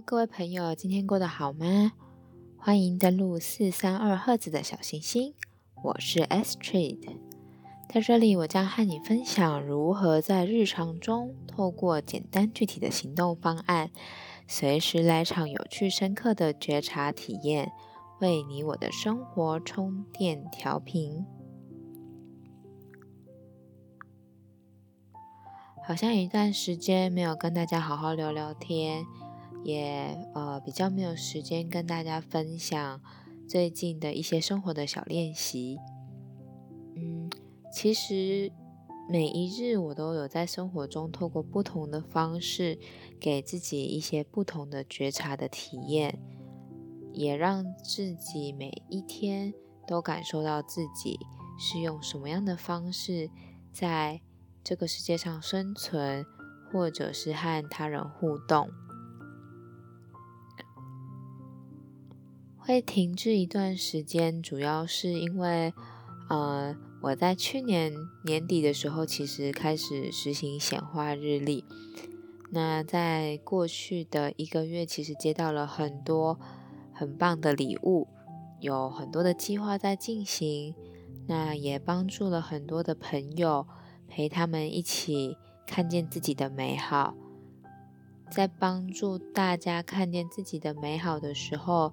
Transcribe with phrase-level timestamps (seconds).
[0.00, 1.92] 各位朋友，今天过得好吗？
[2.56, 5.34] 欢迎登录四三二赫兹的小行星，
[5.82, 7.18] 我是 S Trade
[7.88, 13.90] 在这里我将和你分享如何在日常中透过简单具体的行动方案，
[14.48, 17.72] 随时来场有趣深刻的觉察体验，
[18.20, 21.24] 为你我的生活充电调频。
[25.84, 29.04] 好像一段时间没有跟大家好好聊聊天。
[29.64, 33.00] 也呃比较没有时间跟大家分享
[33.48, 35.78] 最近的一些生活的小练习。
[36.96, 37.30] 嗯，
[37.72, 38.50] 其实
[39.08, 42.78] 每一日我都有在生活中透过不同的方式
[43.20, 46.18] 给自己一些不同的觉察的体验，
[47.12, 49.52] 也让自己每一天
[49.86, 51.18] 都感受到自己
[51.58, 53.28] 是用什么样的方式
[53.72, 54.20] 在
[54.64, 56.24] 这个世界上生存，
[56.70, 58.68] 或者是和他人互动。
[62.64, 65.74] 会停滞一段时间，主要是因为，
[66.28, 67.92] 呃，我在去年
[68.24, 71.64] 年底的时候，其实开始实行显化日历。
[72.50, 76.38] 那在过去的一个月，其实接到了很多
[76.92, 78.06] 很棒的礼物，
[78.60, 80.72] 有很多的计划在进行。
[81.26, 83.66] 那也帮助了很多的朋友，
[84.06, 87.14] 陪他们一起看见自己的美好。
[88.30, 91.92] 在帮助大家看见自己的美好的时候。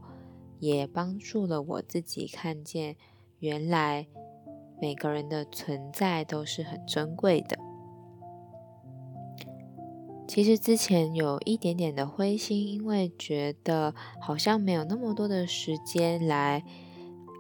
[0.60, 2.96] 也帮助了我自己看见，
[3.40, 4.08] 原来
[4.82, 7.58] 每个人的存在都是很珍贵的。
[10.28, 16.64] 其实之前有一点点的灰心，因为觉得好像没有那么多的时间来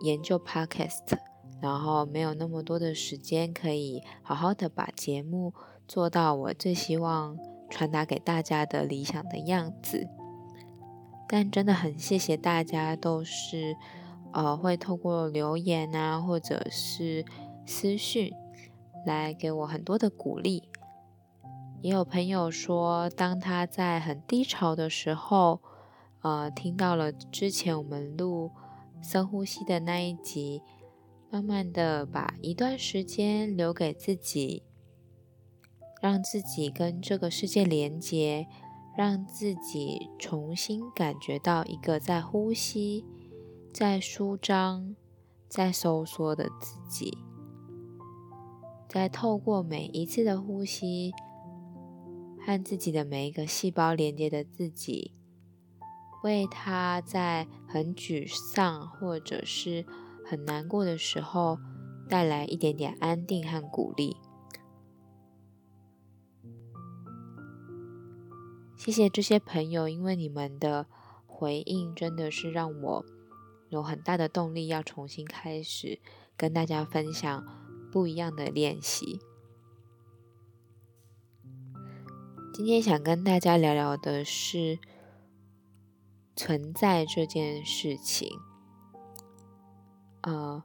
[0.02, 1.20] 研究 Podcast，
[1.62, 5.54] 然后没有那么多的时间可以好好的把节目
[5.88, 7.38] 做到我最希望
[7.70, 10.08] 传达给大家的理想的样子。
[11.32, 13.78] 但真的很谢谢大家，都是
[14.34, 17.24] 呃会透过留言啊，或者是
[17.68, 18.34] 私讯
[19.06, 20.64] 来给我很多的鼓励。
[21.82, 25.62] 也有朋友说，当他在很低潮的时候，
[26.24, 28.50] 呃，听到了之前我们录
[29.04, 30.64] 深呼吸的那一集，
[31.30, 34.64] 慢慢的把一段时间留给自己，
[36.02, 38.48] 让自己跟这个世界连接。
[39.00, 43.06] 让自己重新感觉到一个在呼吸、
[43.72, 44.94] 在舒张、
[45.48, 47.18] 在收缩的自己，
[48.90, 51.14] 在透过每一次的呼吸
[52.46, 55.14] 和自己的每一个细胞连接的自己，
[56.22, 59.86] 为他在很沮丧或者是
[60.26, 61.58] 很难过的时候
[62.10, 64.18] 带来一点点安定和鼓励。
[68.90, 70.88] 谢谢这些朋友，因为你们的
[71.28, 73.06] 回应真的是让我
[73.70, 76.00] 有很大的动力，要重新开始
[76.36, 77.46] 跟大家分享
[77.92, 79.20] 不一样的练习。
[82.52, 84.80] 今天想跟大家聊聊的是
[86.36, 88.40] 存在这件事情。
[90.22, 90.64] 呃，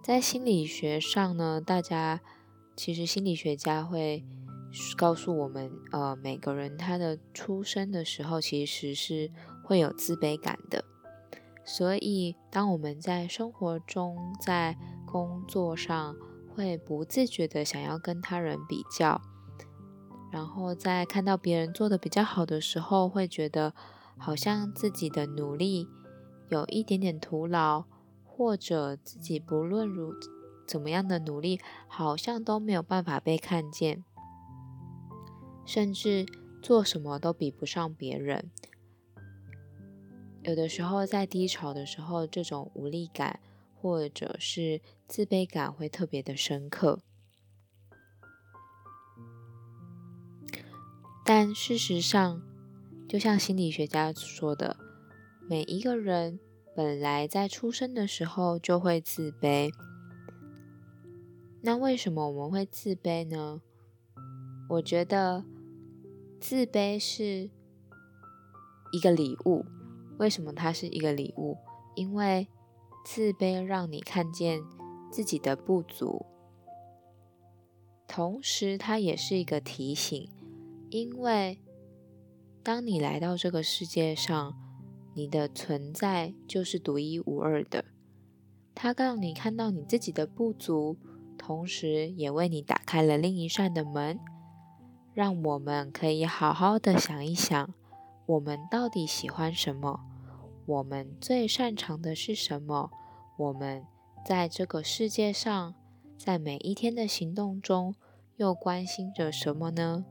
[0.00, 2.20] 在心理学上呢，大家
[2.76, 4.24] 其实心理学家会。
[4.96, 9.30] 告诉我们，呃，每个人他的出生的时候其实是
[9.62, 10.84] 会有自卑感的，
[11.64, 16.16] 所以当我们在生活中、在工作上
[16.54, 19.20] 会不自觉的想要跟他人比较，
[20.30, 23.74] 然后在看到别人做的比较好的时候，会觉得
[24.16, 25.88] 好像自己的努力
[26.48, 27.84] 有一点点徒劳，
[28.24, 30.14] 或者自己不论如
[30.66, 34.04] 怎么样的努力，好像都没有办法被看见。
[35.64, 36.26] 甚至
[36.60, 38.50] 做什么都比不上别人。
[40.42, 43.38] 有的时候在低潮的时候，这种无力感
[43.76, 46.98] 或者是自卑感会特别的深刻。
[51.24, 52.42] 但事实上，
[53.08, 54.76] 就像心理学家说的，
[55.48, 56.40] 每一个人
[56.74, 59.70] 本来在出生的时候就会自卑。
[61.60, 63.62] 那为什么我们会自卑呢？
[64.68, 65.44] 我觉得。
[66.42, 67.48] 自卑是
[68.90, 69.64] 一个礼物，
[70.18, 71.56] 为什么它是一个礼物？
[71.94, 72.48] 因为
[73.04, 74.60] 自卑让你看见
[75.08, 76.26] 自己的不足，
[78.08, 80.28] 同时它也是一个提醒，
[80.90, 81.60] 因为
[82.64, 84.52] 当你来到这个世界上，
[85.14, 87.84] 你的存在就是独一无二的。
[88.74, 90.96] 它让你看到你自己的不足，
[91.38, 94.18] 同时也为你打开了另一扇的门。
[95.14, 97.74] 让我们可以好好的想一想，
[98.26, 100.00] 我们到底喜欢什么？
[100.64, 102.90] 我们最擅长的是什么？
[103.36, 103.84] 我们
[104.24, 105.74] 在这个世界上，
[106.16, 107.94] 在每一天的行动中，
[108.36, 110.04] 又关心着什么呢？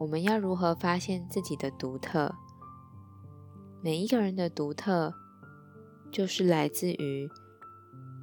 [0.00, 2.34] 我们要如何发现自己的独特？
[3.82, 5.14] 每一个人的独特，
[6.10, 7.28] 就是来自于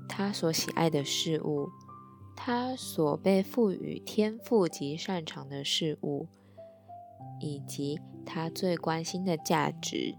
[0.10, 1.70] 他所喜爱的事物，
[2.36, 6.28] 他所被赋予天赋及擅长的事物，
[7.40, 10.16] 以及他最关心的价值。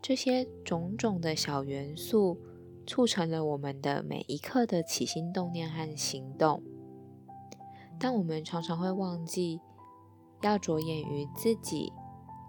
[0.00, 2.38] 这些种种的小元素，
[2.86, 6.62] 促成了我们的每一刻的起心动念和行动。
[7.98, 9.60] 但我们常常会忘记。
[10.42, 11.90] 要着眼于自己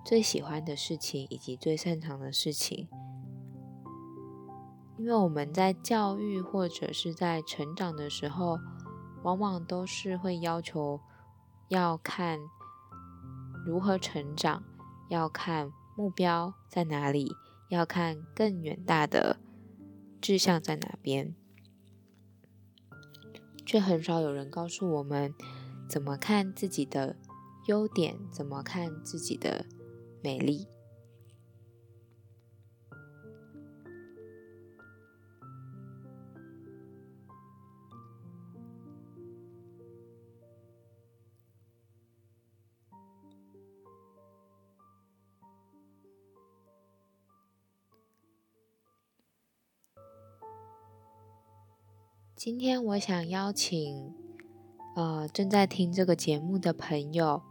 [0.06, 2.90] 最喜欢的事情以及最擅长的事情，
[4.98, 8.60] 因为我们在教育或者是在成长的时候，
[9.24, 11.00] 往往都是会要求
[11.70, 12.40] 要看
[13.66, 14.64] 如何成长，
[15.10, 17.32] 要看目标在哪里，
[17.70, 19.38] 要看更远大的
[20.20, 21.36] 志向在哪边，
[23.66, 25.34] 却很少有人告诉我们
[25.88, 27.16] 怎么看自己的。
[27.68, 29.66] 优点怎么看自己的
[30.24, 30.70] 美丽？
[52.48, 54.16] 今天我想邀请，
[54.96, 57.42] 呃，正在听这个节目的朋友。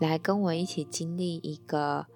[0.00, 2.06] 来跟我一起经历一个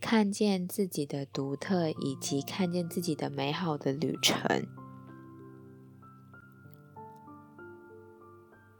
[0.00, 4.66] 看见自己的独特，以及看见自己的美好的旅程。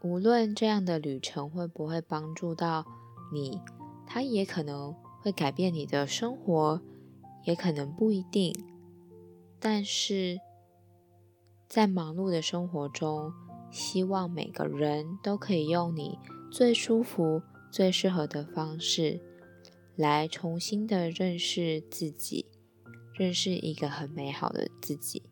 [0.01, 2.87] 无论这样的旅程会不会帮助到
[3.31, 3.61] 你，
[4.07, 6.81] 它也可能会改变你的生活，
[7.43, 8.55] 也可能不一定。
[9.59, 10.39] 但是
[11.71, 13.31] 在忙碌的生活中，
[13.71, 16.19] 希望每个人都可以用你
[16.51, 17.41] 最舒服。
[17.71, 19.21] 最适合的方式，
[19.95, 22.45] 来重新的认识自己，
[23.13, 25.23] 认识一个很美好的自己。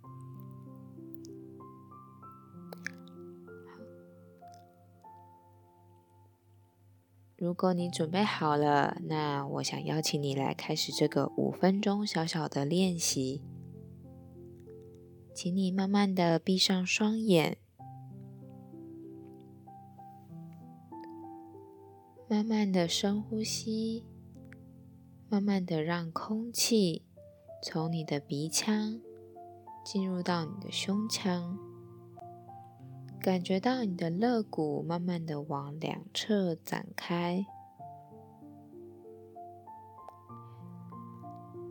[7.36, 13.42] 如果你准备好了，那我想邀请你来开始这个五分钟小小的练习。
[15.42, 17.60] 请你慢慢的闭上双眼。
[22.28, 24.04] 慢慢的深呼吸，
[25.30, 27.04] 慢慢的让空气
[27.64, 29.00] 从你的鼻腔
[29.86, 31.58] 进入到你的胸腔，
[33.22, 37.46] 感觉到你的肋骨慢慢的往两侧展开，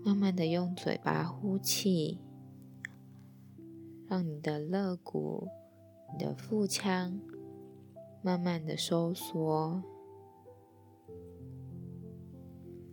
[0.02, 2.18] 慢慢的用嘴巴呼气，
[4.08, 5.48] 让你的肋骨、
[6.12, 7.20] 你的腹腔
[8.22, 9.82] 慢慢的收缩。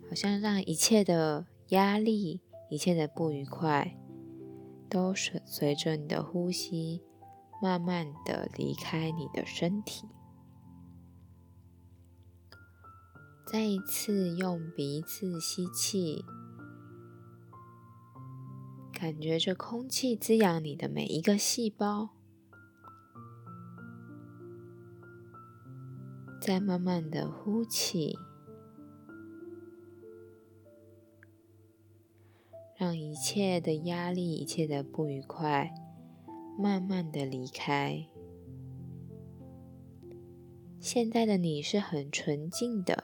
[0.08, 3.98] 好像让一切的压力、一切的不愉快，
[4.90, 7.02] 都随随着你的呼吸，
[7.62, 10.08] 慢慢的离开你的身体。
[13.48, 16.26] 再一次用鼻子吸气，
[18.98, 22.12] 感觉着空气滋养你的每一个细胞。
[26.40, 28.18] 再慢慢的呼气。
[32.78, 35.74] 让一切的压力、一切的不愉快，
[36.58, 38.08] 慢慢的离开。
[40.80, 43.04] 现在的你是很纯净的，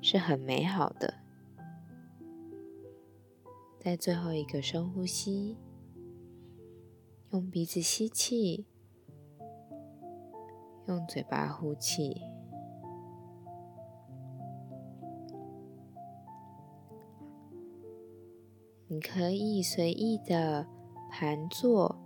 [0.00, 1.27] 是很美好的。
[3.78, 5.56] 在最后一个深呼吸，
[7.30, 8.66] 用鼻子吸气，
[10.88, 12.20] 用嘴巴呼气。
[18.88, 20.66] 你可以随意的
[21.10, 21.96] 盘坐，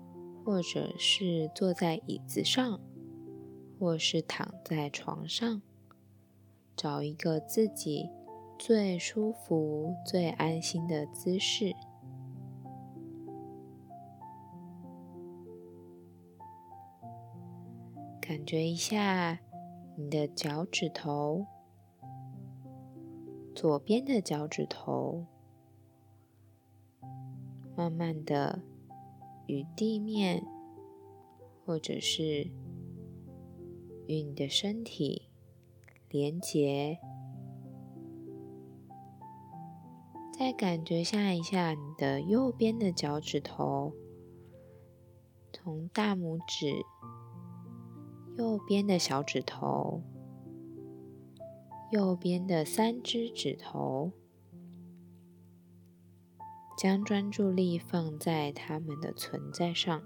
[0.44, 2.80] 或者是坐在椅子上，
[3.78, 5.62] 或是躺在床上，
[6.76, 8.10] 找一个自己
[8.64, 11.74] 最舒服、最安心的姿势。
[18.20, 19.40] 感觉一下
[19.96, 21.44] 你的脚趾头，
[23.52, 25.26] 左边的脚趾头。
[27.74, 28.62] 慢慢的
[29.46, 30.40] 与地面，
[31.66, 32.48] 或者是
[34.06, 35.30] 与你的身体
[36.08, 37.00] 连接。
[40.42, 43.92] 再感觉下一下你的右边的脚趾头，
[45.52, 46.84] 从大拇指、
[48.36, 50.02] 右边的小指头、
[51.92, 54.10] 右边的三只指头。
[56.76, 60.02] 将专注力放在它们的存在上，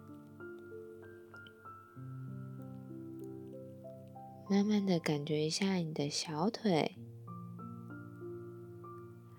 [4.50, 6.98] 慢慢的感觉一下你的小腿，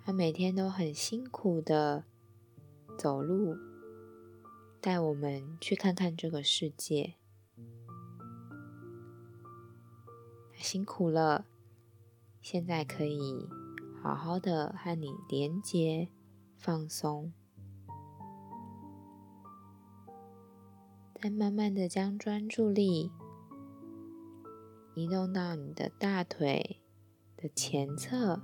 [0.07, 2.05] 他每天都很辛苦的
[2.97, 3.57] 走路，
[4.79, 7.15] 带我们去看看这个世界，
[10.55, 11.45] 辛苦了，
[12.41, 13.49] 现在可以
[14.01, 16.07] 好好的和你连接。
[16.55, 17.33] 放松，
[21.21, 23.11] 再慢慢的将专注力
[24.95, 26.79] 移动到你的大腿
[27.35, 28.41] 的前侧、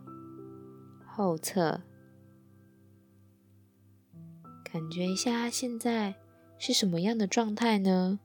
[1.15, 1.81] 后侧，
[4.63, 6.15] 感觉一下现在
[6.57, 8.19] 是什么样的状态呢？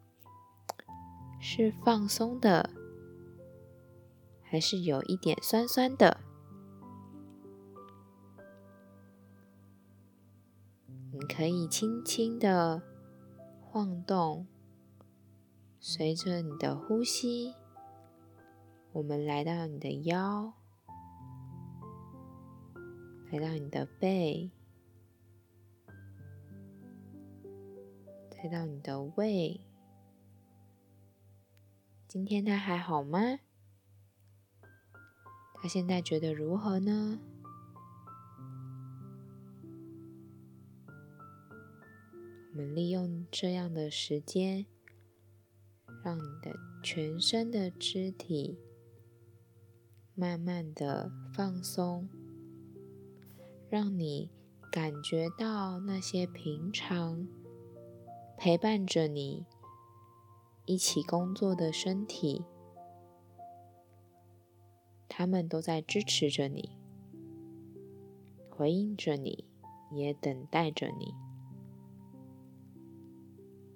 [1.39, 2.71] 是放松的，
[4.41, 6.19] 还是有一点酸酸的？
[11.13, 12.83] 你可以轻轻的
[13.61, 14.47] 晃动，
[15.79, 17.55] 随着你的呼吸，
[18.93, 20.55] 我们来到你的腰，
[23.31, 24.51] 来到你的背，
[28.31, 29.61] 再到你的胃。
[32.07, 33.21] 今天他还好吗？
[35.55, 37.19] 他现在觉得如何呢？
[42.53, 44.65] 我们利用这样的时间，
[46.03, 48.59] 让你的全身的肢体
[50.15, 52.09] 慢慢的放松，
[53.71, 54.31] 让你
[54.73, 57.29] 感觉到那些平常
[58.37, 59.45] 陪伴着你
[60.65, 62.45] 一起工作的身体，
[65.09, 66.79] 他们都在支持着你，
[68.49, 69.45] 回应着你，
[69.93, 71.15] 也等待着你。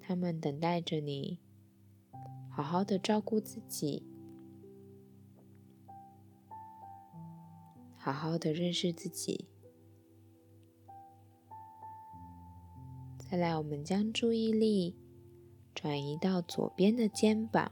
[0.01, 1.39] 他们等待着你，
[2.49, 4.03] 好好的照顾自己，
[7.95, 9.47] 好好的认识自己。
[13.33, 14.95] 再来，我们将注意力
[15.73, 17.71] 转移到左边的肩膀，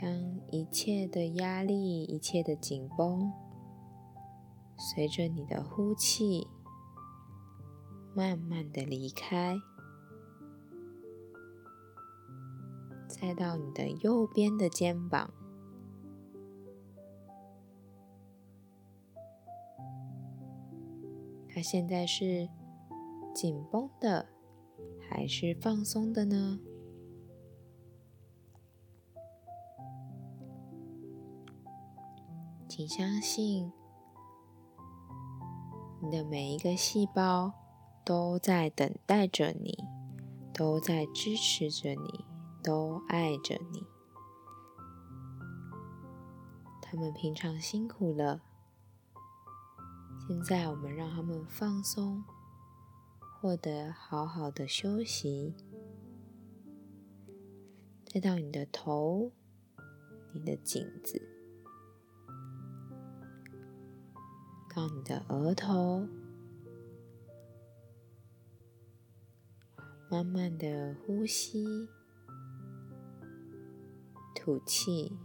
[0.00, 3.32] 将一切的压力、一切的紧绷，
[4.76, 6.48] 随着你的呼气。
[8.12, 9.56] 慢慢的离开，
[13.06, 15.32] 再到你的右边的肩膀，
[21.58, 22.48] 它现在是
[23.34, 24.28] 紧绷的
[25.10, 26.60] 还是放松的呢？
[32.68, 33.72] 请相信，
[36.00, 37.52] 你的每一个细胞。
[38.04, 39.84] 都在等待着你，
[40.54, 42.24] 都在支持着你，
[42.62, 43.84] 都爱着你。
[46.80, 48.40] 他们平常辛苦了，
[50.28, 52.22] 现在我们让他们放松，
[53.40, 55.54] 获得好好的休息。
[58.04, 59.32] 再到你的头，
[60.34, 61.18] 你的颈子，
[64.76, 66.06] 到你的额头。
[70.10, 71.88] 慢慢的呼吸，
[74.34, 75.16] 吐气。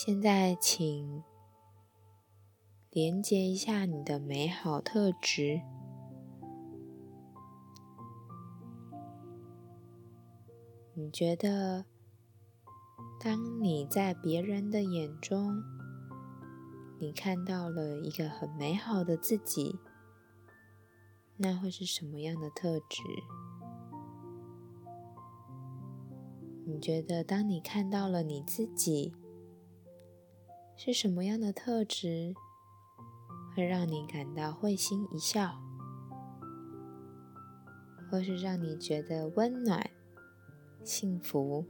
[0.00, 1.24] 现在，请
[2.92, 5.60] 连接一下你的美好特质。
[10.94, 11.84] 你觉得？
[13.18, 15.60] 当你在别人的眼中，
[17.00, 19.80] 你看到了一个很美好的自己，
[21.38, 23.02] 那会是什么样的特质？
[26.64, 29.12] 你觉得，当你看到了你自己，
[30.80, 32.32] 是什么样的特质
[33.54, 35.60] 会让你感到会心一笑
[38.08, 39.90] 或是让你觉得温暖
[40.84, 41.66] 幸福？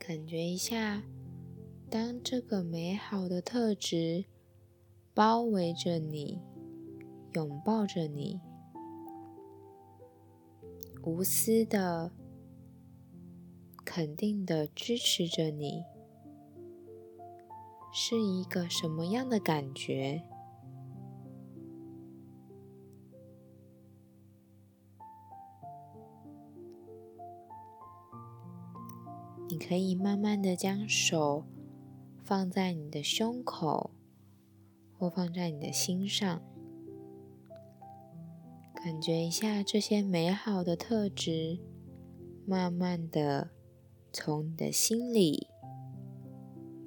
[0.00, 1.00] 感觉一下
[1.90, 4.24] 当这个美好的特质
[5.12, 6.40] 包围着你，
[7.32, 8.40] 拥抱着你，
[11.02, 12.12] 无私的、
[13.84, 15.82] 肯定的支持着你，
[17.92, 20.22] 是一个什么样的感觉？
[29.48, 31.44] 你可以慢慢的将手
[32.30, 33.90] 放在你的胸口，
[34.96, 36.40] 或放在你的心上，
[38.72, 41.58] 感觉一下这些美好的特质，
[42.46, 43.50] 慢慢的
[44.12, 45.48] 从你的心里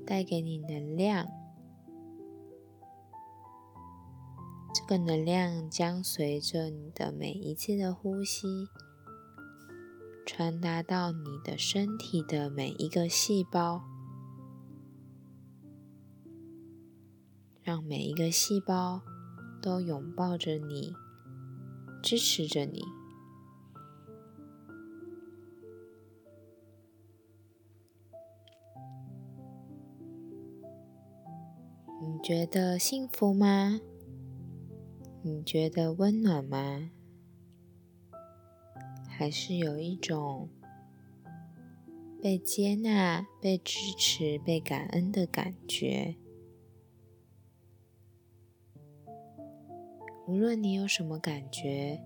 [0.07, 1.27] 带给你能量。
[4.73, 8.47] 这个能量将随着你的每一次的呼吸。
[10.25, 13.83] 传达到你的身体的每一个细胞，
[17.63, 19.01] 让每一个细胞
[19.61, 20.93] 都拥抱着你，
[22.01, 22.83] 支持着你。
[32.01, 33.79] 你觉得幸福吗？
[35.21, 36.89] 你觉得温暖吗？
[39.07, 40.49] 还是有一种
[42.21, 46.17] 被接纳、被支持、被感恩的感觉。
[50.27, 52.01] 无论你有什么感觉，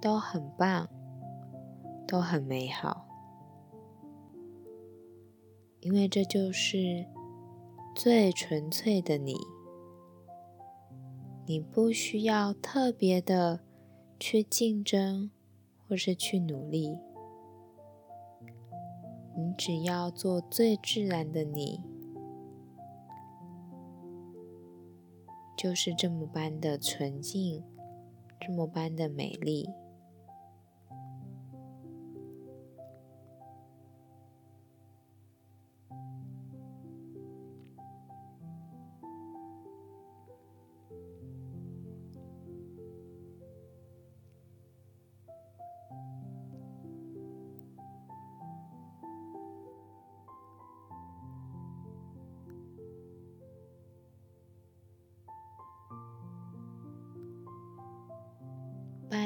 [0.00, 0.88] 都很棒，
[2.06, 3.06] 都很美好，
[5.80, 7.06] 因为这就是
[7.94, 9.36] 最纯粹的你。
[11.46, 13.60] 你不需要特别的
[14.20, 15.30] 去竞争。
[15.90, 17.00] 或是去努力，
[19.34, 21.80] 你只要做最自然的你，
[25.58, 27.64] 就是这么般的纯净，
[28.40, 29.68] 这么般的美丽。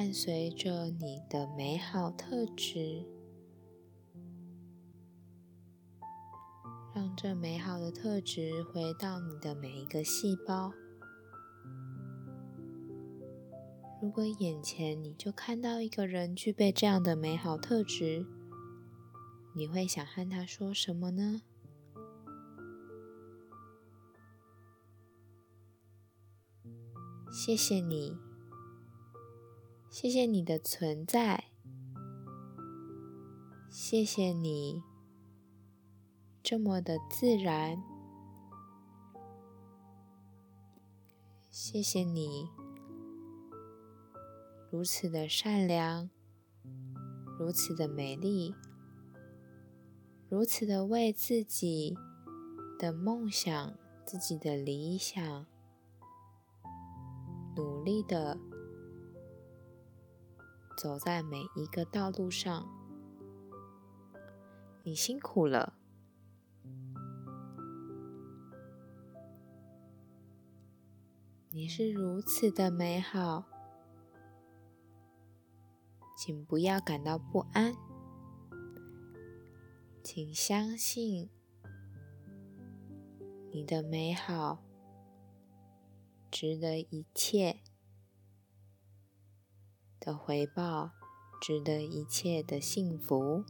[0.03, 3.07] 伴随着你的美好特质，
[6.93, 10.73] 让这美好的特质回到你的每一个细胞。
[14.03, 18.27] 如果眼前你就看到一个人具备这样的美好特质，
[19.55, 21.43] 你会想和他说什么呢？
[27.31, 28.32] 谢谢你。
[29.93, 31.45] 谢谢你的存在，
[33.69, 34.83] 谢谢你
[36.43, 37.77] 这么的自然，
[41.51, 42.49] 谢谢你
[44.71, 46.09] 如此的善良，
[47.39, 48.55] 如此的美丽，
[50.31, 51.95] 如此的为自己
[52.79, 53.75] 的梦想、
[54.07, 55.47] 自己的理想
[57.55, 58.39] 努力的。
[60.77, 62.67] 走在每一个道路上，
[64.83, 65.75] 你辛苦了。
[71.51, 73.45] 你是如此的美好，
[76.17, 77.75] 请不要感到不安，
[80.03, 81.29] 请相信
[83.51, 84.63] 你的美好
[86.31, 87.61] 值得一切。
[90.05, 90.91] 的回报
[91.41, 93.45] 值得一切的幸福，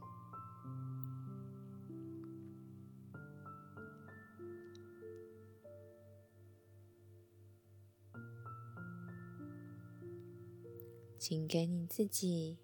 [11.19, 12.59] 请给你自己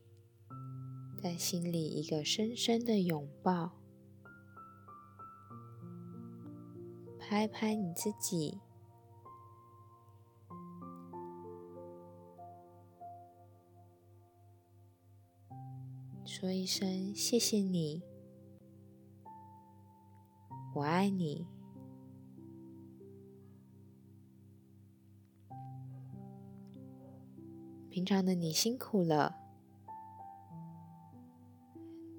[1.16, 3.72] 在心里一个深深的拥抱，
[7.18, 8.60] 拍拍你自己。
[16.40, 18.00] 说一声谢谢你，
[20.72, 21.48] 我爱你。
[27.90, 29.34] 平常的你辛苦了，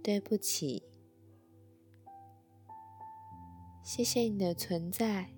[0.03, 0.83] 对不起，
[3.81, 5.33] 谢谢你的存在，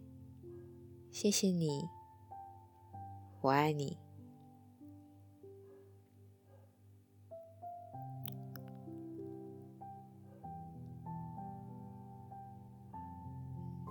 [1.12, 1.88] 谢谢你，
[3.41, 4.00] 我爱你。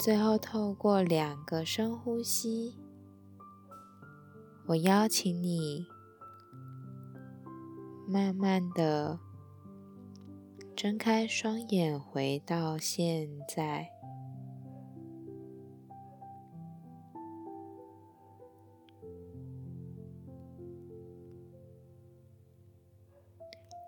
[0.03, 2.75] 最后，透过两个深呼吸，
[4.69, 5.87] 我邀请你
[8.09, 9.21] 慢慢的
[10.75, 13.91] 睁开双眼，回到现在。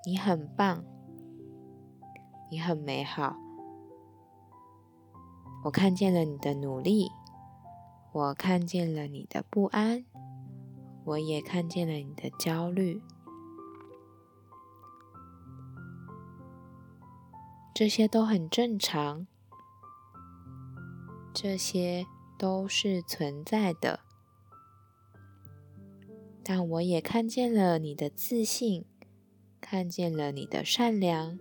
[0.05, 0.85] 你很棒，
[2.51, 3.35] 你很美好。
[5.65, 7.09] 我看见了你的努力，
[8.13, 10.05] 我看见了你的不安，
[11.05, 13.01] 我也看见了你的焦虑。
[17.73, 19.27] 这些都很正常，
[21.33, 22.05] 这些
[22.37, 24.01] 都是存在的。
[26.43, 28.85] 但我也看见了你的自信，
[29.61, 31.39] 看见了你的善良，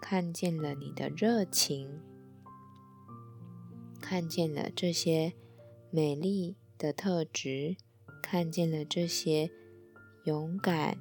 [0.00, 2.02] 看见了你的热情。
[4.00, 5.32] 看见了这些
[5.90, 7.76] 美丽的特质，
[8.22, 9.50] 看见了这些
[10.24, 10.98] 勇敢、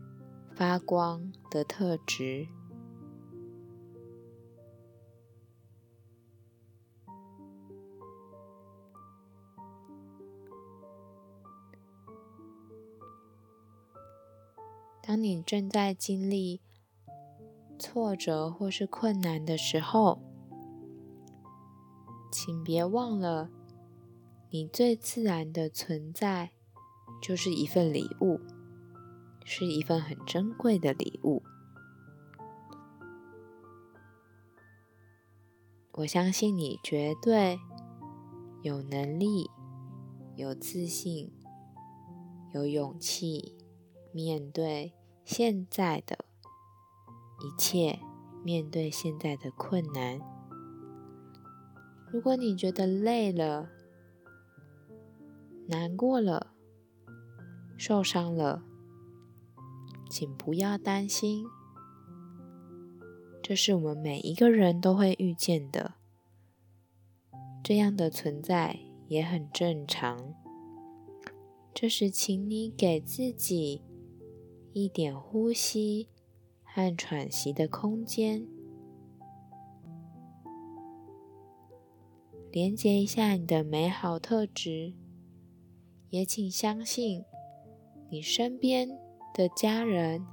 [0.56, 2.48] 发光的特质。
[15.08, 16.62] 当你正在经历
[17.78, 20.20] 挫折或是困难的时候，
[22.38, 23.50] 请别忘了，
[24.50, 26.52] 你最自然的存在
[27.22, 28.42] 就是一份礼物，
[29.46, 31.42] 是一份很珍贵的礼物。
[35.94, 37.58] 我相信你绝对
[38.64, 39.50] 有能力、
[40.36, 41.32] 有自信、
[42.54, 43.56] 有勇气
[44.12, 44.92] 面对
[45.24, 46.26] 现在的
[47.40, 48.02] 一切，
[48.44, 50.35] 面对现在的困难。
[52.12, 53.70] 如果你觉得累了、
[55.68, 56.54] 难过了、
[57.78, 58.64] 受伤了，
[60.10, 61.46] 请不要担心，
[63.42, 65.96] 这是我们每一个人都会遇见的。
[67.64, 70.36] 这样的存在也很正常。
[71.74, 73.82] 这时，请你给自己
[74.72, 76.08] 一点呼吸
[76.64, 78.48] 和喘息的空间。
[82.56, 84.94] 连接一下你的美好特质，
[86.10, 87.26] 也请相信
[88.10, 88.98] 你身边
[89.34, 90.26] 的家人、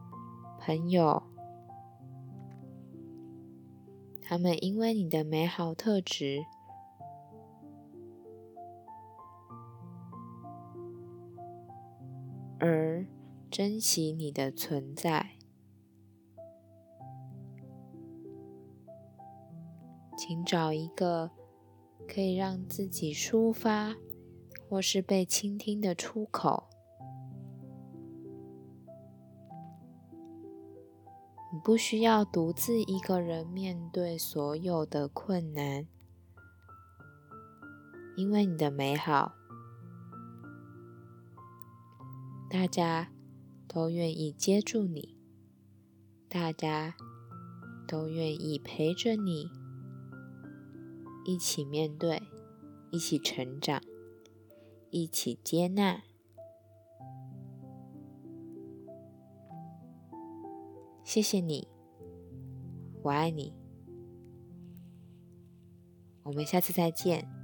[0.60, 1.24] 朋友，
[4.20, 6.44] 他们因为你的美好特质
[12.60, 13.04] 而
[13.50, 15.38] 珍惜你的存在，
[20.16, 21.32] 请找一个。
[22.06, 23.96] 可以让自己抒发
[24.68, 26.68] 或是被倾听的出口。
[31.52, 35.86] 你不需要独自一个人面对所有的困难，
[38.16, 39.34] 因为你的美好，
[42.48, 43.12] 大家
[43.68, 45.18] 都愿意接住你，
[46.28, 46.94] 大家
[47.86, 49.61] 都愿意陪着你。
[51.24, 52.22] 一起面对，
[52.90, 53.80] 一起成长，
[54.90, 56.02] 一起接纳。
[61.04, 61.68] 谢谢你，
[63.02, 63.52] 我爱你。
[66.22, 67.41] 我们下次再见。